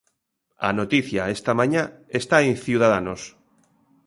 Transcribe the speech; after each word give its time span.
A 0.67 0.69
noticia 0.79 1.31
esta 1.35 1.51
mañá 1.59 1.83
está 2.19 2.37
en 2.47 2.55
Ciudadanos. 2.65 3.21